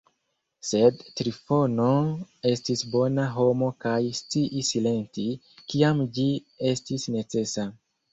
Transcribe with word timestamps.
Sed 0.67 1.01
Trifono 1.19 1.89
estis 2.51 2.81
bona 2.95 3.25
homo 3.35 3.67
kaj 3.85 3.97
sciis 4.21 4.71
silenti, 4.73 5.27
kiam 5.75 6.01
ĝi 6.17 6.25
estis 6.71 7.07
necesa. 7.19 7.67